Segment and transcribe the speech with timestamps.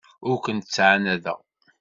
[0.29, 1.39] Ur kent-ttɛanadeɣ.